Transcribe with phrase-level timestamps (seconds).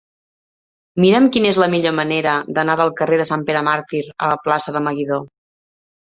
[1.03, 4.39] Mira'm quina és la millor manera d'anar del carrer de Sant Pere Màrtir a la
[4.47, 5.21] plaça de Meguidó.